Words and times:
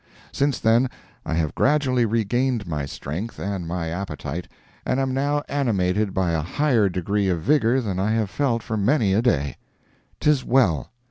Since 0.31 0.59
then, 0.59 0.89
I 1.27 1.35
have 1.35 1.53
gradually 1.53 2.07
regained 2.07 2.65
my 2.65 2.87
strength 2.87 3.37
and 3.39 3.67
my 3.67 3.89
appetite, 3.89 4.47
and 4.83 4.99
am 4.99 5.13
now 5.13 5.43
animated 5.47 6.11
by 6.11 6.31
a 6.31 6.41
higher 6.41 6.89
degree 6.89 7.27
of 7.29 7.41
vigor 7.41 7.81
than 7.81 7.99
I 7.99 8.09
have 8.13 8.31
felt 8.31 8.63
for 8.63 8.77
many 8.77 9.13
a 9.13 9.21
day. 9.21 9.57
'Tis 10.19 10.43
well. 10.43 10.89